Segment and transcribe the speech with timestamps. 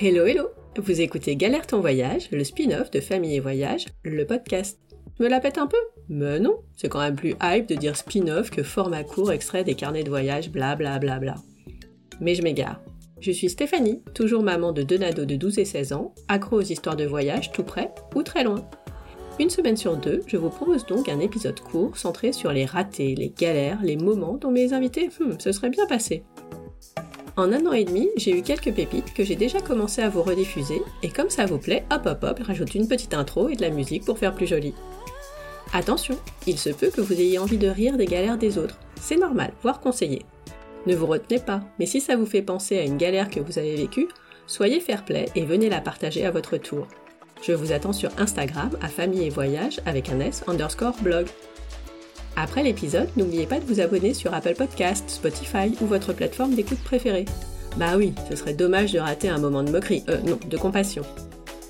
[0.00, 0.44] Hello hello
[0.76, 4.78] Vous écoutez Galère ton voyage, le spin-off de Famille et Voyage, le podcast.
[5.18, 5.76] Me la pète un peu
[6.08, 9.74] Mais non, c'est quand même plus hype de dire spin-off que format court extrait des
[9.74, 11.34] carnets de voyage, bla bla bla bla.
[12.20, 12.80] Mais je m'égare.
[13.18, 16.62] Je suis Stéphanie, toujours maman de deux nados de 12 et 16 ans, accro aux
[16.62, 18.70] histoires de voyage tout près ou très loin.
[19.40, 23.16] Une semaine sur deux, je vous propose donc un épisode court centré sur les ratés,
[23.16, 26.22] les galères, les moments dont mes invités hmm, se bien passés.
[27.38, 30.24] En un an et demi, j'ai eu quelques pépites que j'ai déjà commencé à vous
[30.24, 33.62] rediffuser, et comme ça vous plaît, hop hop hop, rajoute une petite intro et de
[33.62, 34.74] la musique pour faire plus joli.
[35.72, 36.16] Attention,
[36.48, 38.80] il se peut que vous ayez envie de rire des galères des autres.
[39.00, 40.22] C'est normal, voire conseillé.
[40.86, 43.60] Ne vous retenez pas, mais si ça vous fait penser à une galère que vous
[43.60, 44.08] avez vécue,
[44.48, 46.88] soyez fair play et venez la partager à votre tour.
[47.40, 51.28] Je vous attends sur Instagram à famille et voyage avec un S underscore blog.
[52.40, 56.78] Après l'épisode, n'oubliez pas de vous abonner sur Apple Podcasts, Spotify ou votre plateforme d'écoute
[56.84, 57.24] préférée.
[57.76, 61.02] Bah oui, ce serait dommage de rater un moment de moquerie, euh non, de compassion.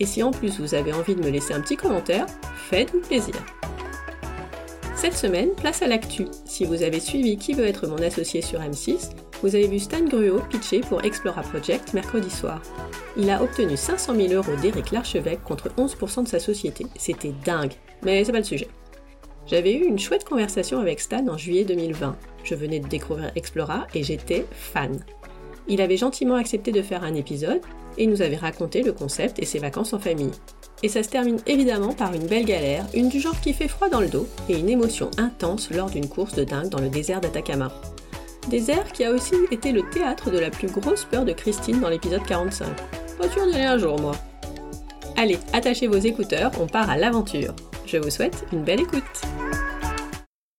[0.00, 2.24] Et si en plus vous avez envie de me laisser un petit commentaire,
[2.70, 3.34] faites-vous plaisir.
[4.96, 6.24] Cette semaine, place à l'actu.
[6.46, 9.10] Si vous avez suivi Qui veut être mon associé sur M6,
[9.42, 12.62] vous avez vu Stan Gruot pitcher pour Explora Project mercredi soir.
[13.18, 16.86] Il a obtenu 500 000 euros d'Éric Larchevêque contre 11% de sa société.
[16.96, 18.68] C'était dingue, mais c'est pas le sujet.
[19.46, 22.16] J'avais eu une chouette conversation avec Stan en juillet 2020.
[22.44, 24.98] Je venais de découvrir Explora et j'étais fan.
[25.68, 27.60] Il avait gentiment accepté de faire un épisode
[27.98, 30.32] et nous avait raconté le concept et ses vacances en famille.
[30.82, 33.88] Et ça se termine évidemment par une belle galère, une du genre qui fait froid
[33.88, 37.20] dans le dos, et une émotion intense lors d'une course de dingue dans le désert
[37.20, 37.70] d'Atacama.
[38.48, 41.88] Désert qui a aussi été le théâtre de la plus grosse peur de Christine dans
[41.88, 42.66] l'épisode 45.
[43.18, 44.12] Pas sûr d'y aller un jour, moi.
[45.16, 47.54] Allez, attachez vos écouteurs, on part à l'aventure.
[47.86, 49.02] Je vous souhaite une belle écoute.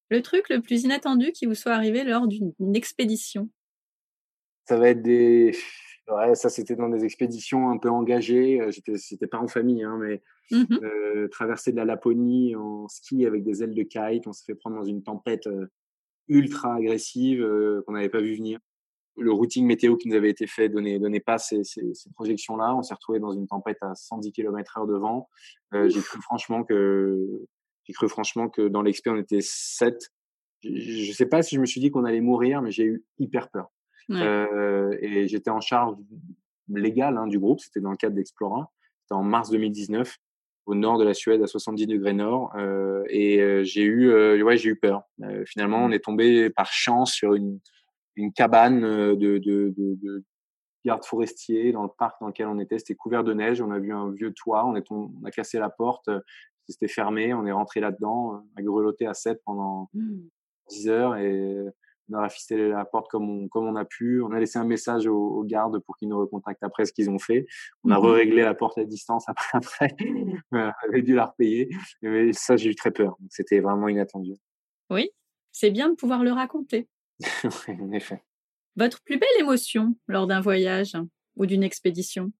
[0.09, 3.49] Le truc le plus inattendu qui vous soit arrivé lors d'une expédition
[4.67, 5.57] Ça va être des.
[6.07, 8.61] Ouais, ça c'était dans des expéditions un peu engagées.
[8.61, 10.21] Euh, c'était pas en famille, hein, mais
[10.51, 14.27] mmh euh, traverser de la Laponie en ski avec des ailes de kite.
[14.27, 15.65] On s'est fait prendre dans une tempête euh,
[16.27, 18.59] ultra agressive euh, qu'on n'avait pas vu venir.
[19.17, 22.75] Le routing météo qui nous avait été fait donnait, donnait pas ces, ces, ces projections-là.
[22.75, 25.29] On s'est retrouvé dans une tempête à 110 km/h de vent.
[25.73, 27.45] Euh, j'ai cru franchement que
[27.85, 30.11] j'ai cru franchement que dans l'expé on était 7.
[30.63, 33.05] Je, ne sais pas si je me suis dit qu'on allait mourir, mais j'ai eu
[33.19, 33.71] hyper peur.
[34.11, 35.95] Euh, et j'étais en charge
[36.67, 37.59] légale hein, du groupe.
[37.59, 38.71] C'était dans le cadre d'Explora.
[39.01, 40.17] C'était en mars 2019
[40.65, 44.41] au nord de la Suède à 70 degrés nord euh, et euh, j'ai eu euh,
[44.41, 45.03] ouais j'ai eu peur
[45.45, 45.93] finalement on mmh.
[45.93, 47.59] est tombé par chance sur une
[48.15, 50.23] une cabane de, de, de, de
[50.85, 53.79] garde forestier dans le parc dans lequel on était c'était couvert de neige on a
[53.79, 56.09] vu un vieux toit on est on a cassé la porte
[56.67, 59.89] c'était fermé on est rentré là dedans a grelotté à 7 pendant
[60.69, 60.89] 10 mmh.
[60.89, 61.65] heures et
[62.09, 64.21] on a rafistélé la porte comme on, comme on a pu.
[64.21, 67.19] On a laissé un message aux, gardes pour qu'ils nous recontactent après ce qu'ils ont
[67.19, 67.45] fait.
[67.83, 69.49] On a mmh réglé la porte à distance après.
[69.53, 69.95] après.
[70.51, 71.69] on avait dû la repayer.
[72.01, 73.17] Mais ça, j'ai eu très peur.
[73.29, 74.33] C'était vraiment inattendu.
[74.89, 75.09] Oui,
[75.51, 76.87] c'est bien de pouvoir le raconter.
[77.67, 78.23] En effet.
[78.75, 80.93] Votre plus belle émotion lors d'un voyage
[81.35, 82.31] ou d'une expédition?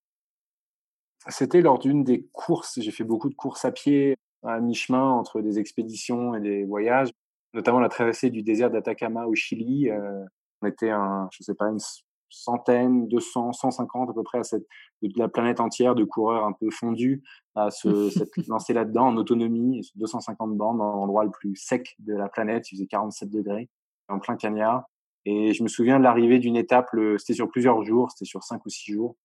[1.28, 2.78] C'était lors d'une des courses.
[2.80, 7.10] J'ai fait beaucoup de courses à pied à mi-chemin entre des expéditions et des voyages
[7.56, 9.90] notamment la traversée du désert d'Atacama au Chili.
[9.90, 10.24] Euh,
[10.62, 11.80] on était, un, je sais pas, une
[12.28, 14.66] centaine, 200, 150 à peu près à cette,
[15.02, 17.22] de la planète entière de coureurs un peu fondus
[17.54, 17.88] à se
[18.50, 22.76] lancer là-dedans en autonomie, 250 bandes dans l'endroit le plus sec de la planète, il
[22.76, 23.68] faisait 47 degrés,
[24.08, 24.84] en plein cagnard.
[25.24, 28.64] Et je me souviens de l'arrivée d'une étape, c'était sur plusieurs jours, c'était sur cinq
[28.64, 29.16] ou six jours.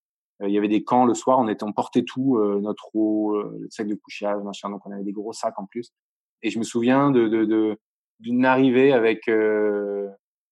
[0.41, 3.39] Euh, il y avait des camps le soir, on était, on tout, euh, notre eau,
[3.39, 5.93] le sac de couchage, machin, donc on avait des gros sacs en plus.
[6.41, 7.77] Et je me souviens de, de, de
[8.19, 10.07] d'une arrivée avec euh,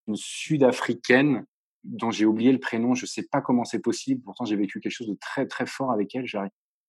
[0.07, 1.45] une Sud-Africaine
[1.83, 2.95] dont j'ai oublié le prénom.
[2.95, 4.21] Je sais pas comment c'est possible.
[4.23, 6.25] Pourtant, j'ai vécu quelque chose de très très fort avec elle.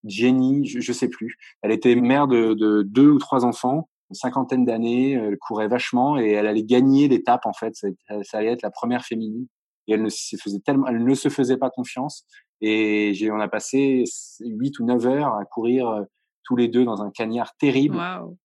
[0.05, 1.37] Jenny, je, je sais plus.
[1.63, 5.13] Elle était mère de, de deux ou trois enfants, une cinquantaine d'années.
[5.13, 7.75] Elle courait vachement et elle allait gagner l'étape en fait.
[7.77, 7.89] Ça,
[8.23, 9.47] ça, allait être la première féminine.
[9.87, 12.27] Et elle ne se faisait tellement, elle ne se faisait pas confiance.
[12.61, 14.05] Et j'ai, on a passé
[14.41, 16.03] huit ou neuf heures à courir euh,
[16.45, 17.97] tous les deux dans un cagnard terrible.
[17.97, 18.37] Wow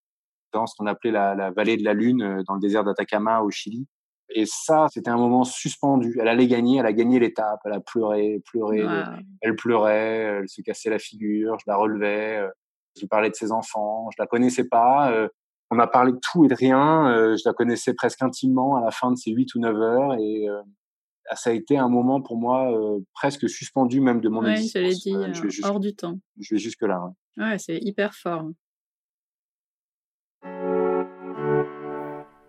[0.55, 3.51] dans ce qu'on appelait la, vallée de la Lune euh, dans le désert d'Atacama au
[3.51, 3.85] Chili.
[4.29, 6.17] Et ça, c'était un moment suspendu.
[6.19, 8.83] Elle allait gagner, elle a gagné l'étape, elle a pleuré, pleuré,
[9.41, 12.49] elle pleurait, elle se cassait la figure, je la relevais, euh,
[12.95, 15.11] je lui parlais de ses enfants, je la connaissais pas.
[15.71, 17.35] Euh, on a parlé de tout et de rien.
[17.35, 20.47] Je la connaissais presque intimement à la fin de ces huit ou neuf heures et
[21.33, 22.71] ça a été un moment pour moi
[23.13, 24.81] presque suspendu même de mon ouais, existence.
[24.81, 26.19] je l'ai dit, hors du temps.
[26.39, 27.11] Je vais jusque là.
[27.37, 28.49] ouais c'est hyper fort.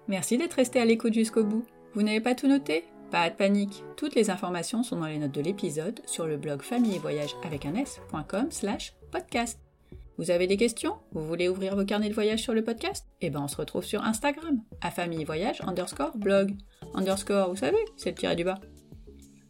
[0.08, 1.64] Merci d'être resté à l'écoute jusqu'au bout.
[1.94, 2.84] Vous n'avez pas tout noté?
[3.10, 6.62] Pas de panique, toutes les informations sont dans les notes de l'épisode sur le blog
[6.62, 9.65] famille et voyage avec un s.com slash podcast.
[10.18, 10.94] Vous avez des questions?
[11.12, 13.06] Vous voulez ouvrir vos carnets de voyage sur le podcast?
[13.20, 16.56] Eh ben on se retrouve sur Instagram, à famille voyage underscore blog.
[16.94, 18.58] Underscore, vous savez, c'est le tiré du bas.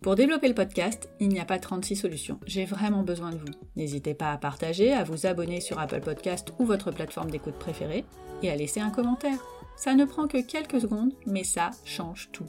[0.03, 2.41] Pour développer le podcast, il n'y a pas 36 solutions.
[2.47, 3.47] J'ai vraiment besoin de vous.
[3.77, 8.05] N'hésitez pas à partager, à vous abonner sur Apple Podcast ou votre plateforme d'écoute préférée
[8.43, 9.39] et à laisser un commentaire.
[9.77, 12.47] Ça ne prend que quelques secondes, mais ça change tout.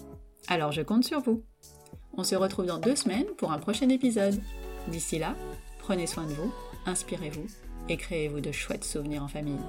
[0.47, 1.43] Alors je compte sur vous.
[2.13, 4.39] On se retrouve dans deux semaines pour un prochain épisode.
[4.87, 5.35] D'ici là,
[5.79, 6.51] prenez soin de vous,
[6.87, 9.59] inspirez-vous et créez-vous de chouettes souvenirs en famille.